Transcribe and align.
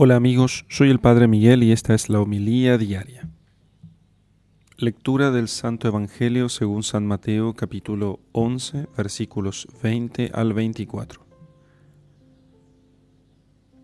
Hola 0.00 0.14
amigos, 0.14 0.64
soy 0.68 0.90
el 0.90 1.00
Padre 1.00 1.26
Miguel 1.26 1.64
y 1.64 1.72
esta 1.72 1.92
es 1.92 2.08
la 2.08 2.20
homilía 2.20 2.78
diaria. 2.78 3.28
Lectura 4.76 5.32
del 5.32 5.48
Santo 5.48 5.88
Evangelio 5.88 6.48
según 6.48 6.84
San 6.84 7.04
Mateo 7.04 7.52
capítulo 7.54 8.20
11 8.30 8.86
versículos 8.96 9.66
20 9.82 10.30
al 10.34 10.52
24. 10.52 11.26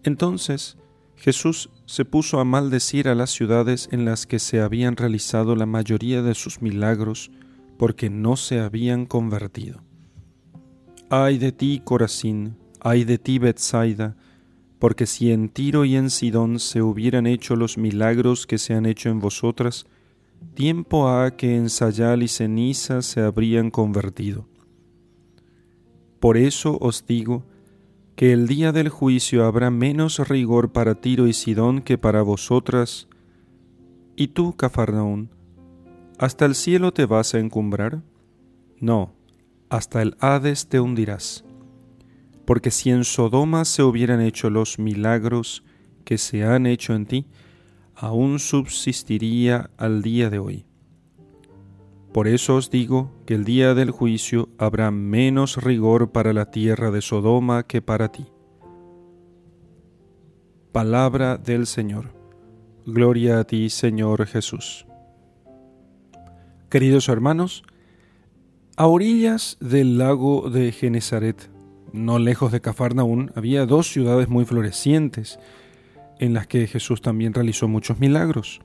Entonces 0.05 0.79
Jesús 1.17 1.71
se 1.85 2.05
puso 2.05 2.39
a 2.39 2.45
maldecir 2.45 3.09
a 3.09 3.17
las 3.17 3.31
ciudades 3.31 3.89
en 3.91 4.05
las 4.05 4.25
que 4.29 4.39
se 4.39 4.61
habían 4.61 4.95
realizado 4.95 5.57
la 5.57 5.67
mayoría 5.67 6.23
de 6.23 6.37
sus 6.37 6.63
milagros 6.63 7.33
porque 7.77 8.09
no 8.09 8.37
se 8.37 8.61
habían 8.61 9.07
convertido. 9.07 9.83
Ay 11.11 11.39
de 11.39 11.51
ti, 11.51 11.83
Corazín, 11.85 12.57
ay 12.79 13.03
de 13.03 13.19
ti, 13.19 13.41
Bethsaida, 13.41 14.15
porque 14.85 15.07
si 15.07 15.33
en 15.33 15.49
Tiro 15.49 15.87
y 15.87 15.97
en 15.97 16.11
Sidón 16.11 16.59
se 16.59 16.83
hubieran 16.83 17.27
hecho 17.27 17.57
los 17.57 17.79
milagros 17.79 18.47
que 18.47 18.59
se 18.59 18.75
han 18.75 18.85
hecho 18.85 19.09
en 19.09 19.19
vosotras, 19.19 19.87
tiempo 20.53 21.09
ha 21.09 21.39
que 21.39 21.57
en 21.57 21.71
Sayal 21.71 22.23
y 22.23 22.29
ceniza 22.29 23.01
se 23.01 23.23
habrían 23.23 23.71
convertido. 23.71 24.47
Por 26.21 26.37
eso 26.37 26.77
os 26.83 27.07
digo 27.07 27.47
que 28.15 28.35
el 28.35 28.47
día 28.47 28.73
del 28.73 28.91
juicio 28.91 29.47
habrá 29.47 29.71
menos 29.71 30.19
rigor 30.29 30.71
para 30.71 30.97
Tiro 30.97 31.29
y 31.29 31.33
Sidón 31.33 31.81
que 31.81 31.97
para 31.97 32.21
vosotras. 32.21 33.09
¿Y 34.17 34.29
tú, 34.29 34.55
Cafarnaún, 34.55 35.31
hasta 36.19 36.45
el 36.45 36.55
cielo 36.55 36.93
te 36.93 37.07
vas 37.07 37.33
a 37.33 37.39
encumbrar? 37.39 38.03
No, 38.81 39.15
hasta 39.71 40.03
el 40.03 40.15
Hades 40.21 40.69
te 40.69 40.79
hundirás 40.79 41.43
porque 42.45 42.71
si 42.71 42.91
en 42.91 43.05
Sodoma 43.05 43.65
se 43.65 43.83
hubieran 43.83 44.21
hecho 44.21 44.51
los 44.51 44.79
milagros 44.79 45.65
que 46.05 46.19
se 46.19 46.45
han 46.45 46.67
hecho 46.67 46.95
en 46.95 47.07
ti, 47.07 47.27
aún 47.95 48.39
subsistiría 48.39 49.71
al 49.77 50.03
día 50.03 50.31
de 50.31 50.39
hoy. 50.39 50.67
Por 52.13 52.29
eso 52.29 52.57
os 52.57 52.71
digo 52.71 53.11
que 53.27 53.35
el 53.35 53.45
día 53.45 53.75
del 53.75 53.91
juicio 53.91 54.49
habrá 54.59 54.91
menos 54.91 55.57
rigor 55.57 56.13
para 56.13 56.33
la 56.33 56.51
tierra 56.51 56.91
de 56.91 57.03
Sodoma 57.03 57.65
que 57.67 57.83
para 57.83 58.13
ti. 58.13 58.27
Palabra 60.71 61.37
del 61.37 61.67
Señor. 61.67 62.15
Gloria 62.87 63.41
a 63.41 63.45
ti, 63.45 63.71
Señor 63.71 64.27
Jesús. 64.27 64.87
Queridos 66.69 67.09
hermanos, 67.09 67.63
a 68.77 68.87
orillas 68.87 69.57
del 69.61 69.99
lago 69.99 70.51
de 70.51 70.73
Genezaret, 70.73 71.51
no 71.95 72.19
lejos 72.19 72.51
de 72.51 72.61
Cafarnaún, 72.61 73.31
había 73.37 73.67
dos 73.67 73.89
ciudades 73.89 74.29
muy 74.29 74.45
florecientes, 74.45 75.39
en 76.19 76.35
las 76.35 76.47
que 76.49 76.67
Jesús 76.67 77.01
también 77.01 77.33
realizó 77.33 77.69
muchos 77.69 78.01
milagros. 78.01 78.61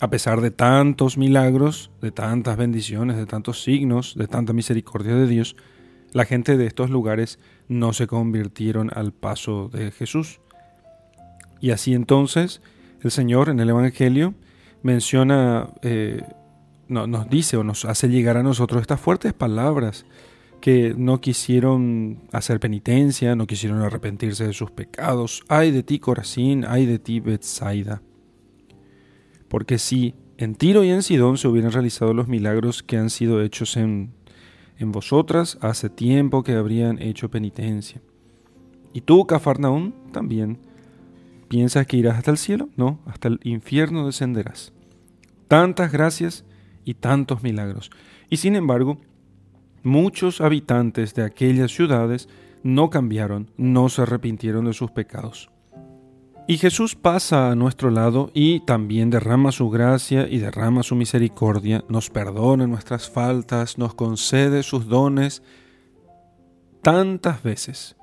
A 0.00 0.10
pesar 0.10 0.40
de 0.42 0.50
tantos 0.50 1.16
milagros, 1.16 1.90
de 2.02 2.10
tantas 2.10 2.56
bendiciones, 2.56 3.16
de 3.16 3.24
tantos 3.24 3.62
signos, 3.62 4.14
de 4.16 4.26
tanta 4.26 4.52
misericordia 4.52 5.14
de 5.14 5.26
Dios, 5.26 5.56
la 6.12 6.26
gente 6.26 6.58
de 6.58 6.66
estos 6.66 6.90
lugares 6.90 7.38
no 7.68 7.94
se 7.94 8.06
convirtieron 8.06 8.90
al 8.94 9.12
paso 9.12 9.70
de 9.72 9.90
Jesús. 9.90 10.40
Y 11.60 11.70
así 11.70 11.94
entonces 11.94 12.60
el 13.00 13.10
Señor 13.10 13.48
en 13.48 13.60
el 13.60 13.70
Evangelio 13.70 14.34
menciona, 14.82 15.70
eh, 15.80 16.22
nos 16.88 17.30
dice 17.30 17.56
o 17.56 17.64
nos 17.64 17.86
hace 17.86 18.08
llegar 18.08 18.36
a 18.36 18.42
nosotros 18.42 18.82
estas 18.82 19.00
fuertes 19.00 19.32
palabras 19.32 20.04
que 20.62 20.94
no 20.96 21.20
quisieron 21.20 22.20
hacer 22.32 22.60
penitencia, 22.60 23.36
no 23.36 23.46
quisieron 23.46 23.82
arrepentirse 23.82 24.46
de 24.46 24.52
sus 24.54 24.70
pecados. 24.70 25.42
Ay 25.48 25.72
de 25.72 25.82
ti, 25.82 25.98
Corazín, 25.98 26.64
ay 26.66 26.86
de 26.86 26.98
ti, 26.98 27.20
Bethsaida. 27.20 28.00
Porque 29.48 29.78
si 29.78 30.14
en 30.38 30.54
Tiro 30.54 30.84
y 30.84 30.90
en 30.90 31.02
Sidón 31.02 31.36
se 31.36 31.48
hubieran 31.48 31.72
realizado 31.72 32.14
los 32.14 32.28
milagros 32.28 32.82
que 32.82 32.96
han 32.96 33.10
sido 33.10 33.42
hechos 33.42 33.76
en, 33.76 34.14
en 34.78 34.92
vosotras, 34.92 35.58
hace 35.60 35.90
tiempo 35.90 36.44
que 36.44 36.54
habrían 36.54 37.02
hecho 37.02 37.28
penitencia. 37.28 38.00
Y 38.92 39.02
tú, 39.02 39.26
Cafarnaún, 39.26 39.94
también. 40.12 40.58
¿Piensas 41.48 41.86
que 41.86 41.96
irás 41.96 42.16
hasta 42.16 42.30
el 42.30 42.38
cielo? 42.38 42.68
No, 42.76 43.00
hasta 43.04 43.28
el 43.28 43.40
infierno 43.42 44.06
descenderás. 44.06 44.72
Tantas 45.48 45.90
gracias 45.92 46.44
y 46.84 46.94
tantos 46.94 47.42
milagros. 47.42 47.90
Y 48.30 48.38
sin 48.38 48.54
embargo, 48.56 48.98
muchos 49.82 50.40
habitantes 50.40 51.14
de 51.14 51.24
aquellas 51.24 51.70
ciudades 51.72 52.28
no 52.62 52.90
cambiaron, 52.90 53.50
no 53.56 53.88
se 53.88 54.02
arrepintieron 54.02 54.64
de 54.64 54.72
sus 54.72 54.90
pecados. 54.90 55.50
Y 56.48 56.58
Jesús 56.58 56.96
pasa 56.96 57.50
a 57.50 57.54
nuestro 57.54 57.90
lado 57.90 58.30
y 58.34 58.60
también 58.60 59.10
derrama 59.10 59.52
su 59.52 59.70
gracia 59.70 60.26
y 60.28 60.38
derrama 60.38 60.82
su 60.82 60.96
misericordia, 60.96 61.84
nos 61.88 62.10
perdona 62.10 62.66
nuestras 62.66 63.08
faltas, 63.08 63.78
nos 63.78 63.94
concede 63.94 64.64
sus 64.64 64.88
dones 64.88 65.42
tantas 66.82 67.42
veces. 67.42 67.96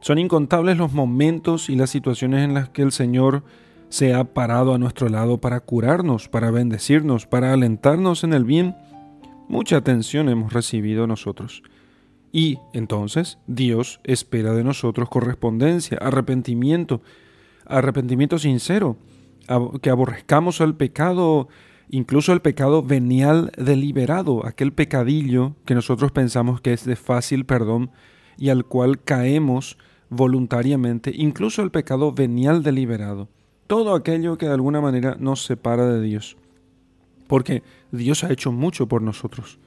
Son 0.00 0.18
incontables 0.18 0.76
los 0.76 0.92
momentos 0.92 1.70
y 1.70 1.76
las 1.76 1.90
situaciones 1.90 2.44
en 2.44 2.54
las 2.54 2.68
que 2.68 2.82
el 2.82 2.92
Señor 2.92 3.44
se 3.88 4.14
ha 4.14 4.24
parado 4.24 4.74
a 4.74 4.78
nuestro 4.78 5.08
lado 5.08 5.40
para 5.40 5.60
curarnos, 5.60 6.28
para 6.28 6.50
bendecirnos, 6.50 7.26
para 7.26 7.52
alentarnos 7.52 8.24
en 8.24 8.34
el 8.34 8.44
bien 8.44 8.76
mucha 9.50 9.76
atención 9.76 10.28
hemos 10.28 10.52
recibido 10.52 11.06
nosotros. 11.06 11.62
Y 12.32 12.58
entonces 12.72 13.38
Dios 13.48 14.00
espera 14.04 14.54
de 14.54 14.62
nosotros 14.62 15.08
correspondencia, 15.08 15.98
arrepentimiento, 15.98 17.02
arrepentimiento 17.66 18.38
sincero, 18.38 18.96
que 19.82 19.90
aborrezcamos 19.90 20.60
al 20.60 20.76
pecado, 20.76 21.48
incluso 21.88 22.32
el 22.32 22.40
pecado 22.40 22.84
venial 22.84 23.50
deliberado, 23.58 24.46
aquel 24.46 24.72
pecadillo 24.72 25.56
que 25.64 25.74
nosotros 25.74 26.12
pensamos 26.12 26.60
que 26.60 26.72
es 26.72 26.84
de 26.84 26.94
fácil 26.94 27.44
perdón 27.44 27.90
y 28.38 28.50
al 28.50 28.64
cual 28.64 29.02
caemos 29.02 29.76
voluntariamente, 30.08 31.12
incluso 31.12 31.62
el 31.62 31.72
pecado 31.72 32.12
venial 32.12 32.62
deliberado, 32.62 33.28
todo 33.66 33.96
aquello 33.96 34.38
que 34.38 34.46
de 34.46 34.54
alguna 34.54 34.80
manera 34.80 35.16
nos 35.18 35.44
separa 35.44 35.86
de 35.86 36.00
Dios 36.00 36.36
porque 37.30 37.62
Dios 37.92 38.24
ha 38.24 38.32
hecho 38.32 38.50
mucho 38.50 38.88
por 38.88 39.02
nosotros. 39.02 39.60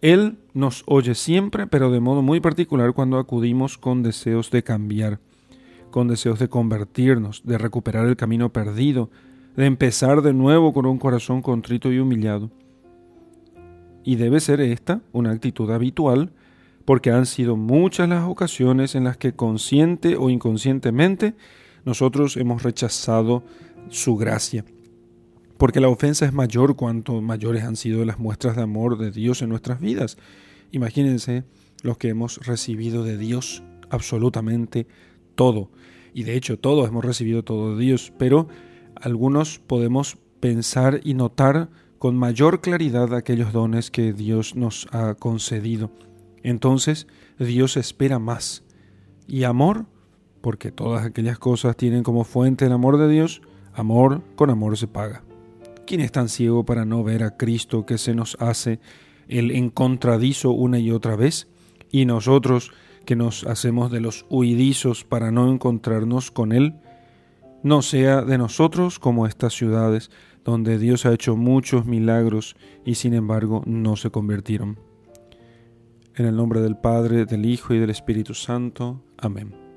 Él 0.00 0.38
nos 0.54 0.82
oye 0.86 1.14
siempre, 1.14 1.66
pero 1.66 1.90
de 1.90 2.00
modo 2.00 2.22
muy 2.22 2.40
particular 2.40 2.94
cuando 2.94 3.18
acudimos 3.18 3.76
con 3.76 4.02
deseos 4.02 4.50
de 4.50 4.62
cambiar, 4.62 5.20
con 5.90 6.08
deseos 6.08 6.38
de 6.38 6.48
convertirnos, 6.48 7.42
de 7.44 7.58
recuperar 7.58 8.06
el 8.06 8.16
camino 8.16 8.50
perdido, 8.50 9.10
de 9.56 9.66
empezar 9.66 10.22
de 10.22 10.32
nuevo 10.32 10.72
con 10.72 10.86
un 10.86 10.96
corazón 10.96 11.42
contrito 11.42 11.92
y 11.92 11.98
humillado. 11.98 12.50
Y 14.02 14.16
debe 14.16 14.40
ser 14.40 14.62
esta 14.62 15.02
una 15.12 15.32
actitud 15.32 15.70
habitual, 15.70 16.32
porque 16.86 17.10
han 17.10 17.26
sido 17.26 17.56
muchas 17.56 18.08
las 18.08 18.26
ocasiones 18.26 18.94
en 18.94 19.04
las 19.04 19.18
que 19.18 19.34
consciente 19.34 20.16
o 20.16 20.30
inconscientemente 20.30 21.34
nosotros 21.84 22.38
hemos 22.38 22.62
rechazado 22.62 23.42
su 23.90 24.16
gracia 24.16 24.64
porque 25.60 25.80
la 25.80 25.90
ofensa 25.90 26.24
es 26.24 26.32
mayor 26.32 26.74
cuanto 26.74 27.20
mayores 27.20 27.64
han 27.64 27.76
sido 27.76 28.02
las 28.06 28.18
muestras 28.18 28.56
de 28.56 28.62
amor 28.62 28.96
de 28.96 29.10
Dios 29.10 29.42
en 29.42 29.50
nuestras 29.50 29.78
vidas. 29.78 30.16
Imagínense 30.72 31.44
los 31.82 31.98
que 31.98 32.08
hemos 32.08 32.38
recibido 32.46 33.04
de 33.04 33.18
Dios 33.18 33.62
absolutamente 33.90 34.86
todo. 35.34 35.70
Y 36.14 36.22
de 36.22 36.34
hecho 36.34 36.58
todos 36.58 36.88
hemos 36.88 37.04
recibido 37.04 37.44
todo 37.44 37.76
de 37.76 37.84
Dios, 37.84 38.10
pero 38.16 38.48
algunos 38.94 39.58
podemos 39.58 40.16
pensar 40.40 41.02
y 41.04 41.12
notar 41.12 41.68
con 41.98 42.16
mayor 42.16 42.62
claridad 42.62 43.14
aquellos 43.14 43.52
dones 43.52 43.90
que 43.90 44.14
Dios 44.14 44.56
nos 44.56 44.88
ha 44.92 45.14
concedido. 45.14 45.90
Entonces 46.42 47.06
Dios 47.38 47.76
espera 47.76 48.18
más. 48.18 48.64
Y 49.26 49.42
amor, 49.44 49.84
porque 50.40 50.72
todas 50.72 51.04
aquellas 51.04 51.38
cosas 51.38 51.76
tienen 51.76 52.02
como 52.02 52.24
fuente 52.24 52.64
el 52.64 52.72
amor 52.72 52.96
de 52.96 53.10
Dios, 53.10 53.42
amor 53.74 54.22
con 54.36 54.48
amor 54.48 54.78
se 54.78 54.86
paga. 54.86 55.22
¿Quién 55.90 56.02
es 56.02 56.12
tan 56.12 56.28
ciego 56.28 56.64
para 56.64 56.84
no 56.84 57.02
ver 57.02 57.24
a 57.24 57.36
Cristo 57.36 57.84
que 57.84 57.98
se 57.98 58.14
nos 58.14 58.36
hace 58.38 58.78
el 59.26 59.50
encontradizo 59.50 60.52
una 60.52 60.78
y 60.78 60.92
otra 60.92 61.16
vez? 61.16 61.48
Y 61.90 62.04
nosotros 62.04 62.70
que 63.04 63.16
nos 63.16 63.42
hacemos 63.42 63.90
de 63.90 63.98
los 63.98 64.24
huidizos 64.30 65.02
para 65.02 65.32
no 65.32 65.50
encontrarnos 65.50 66.30
con 66.30 66.52
Él, 66.52 66.76
no 67.64 67.82
sea 67.82 68.22
de 68.22 68.38
nosotros 68.38 69.00
como 69.00 69.26
estas 69.26 69.52
ciudades 69.52 70.12
donde 70.44 70.78
Dios 70.78 71.06
ha 71.06 71.12
hecho 71.12 71.34
muchos 71.34 71.86
milagros 71.86 72.54
y 72.84 72.94
sin 72.94 73.12
embargo 73.12 73.64
no 73.66 73.96
se 73.96 74.10
convirtieron. 74.10 74.78
En 76.14 76.24
el 76.24 76.36
nombre 76.36 76.60
del 76.60 76.76
Padre, 76.76 77.24
del 77.24 77.46
Hijo 77.46 77.74
y 77.74 77.80
del 77.80 77.90
Espíritu 77.90 78.34
Santo. 78.34 79.02
Amén. 79.18 79.69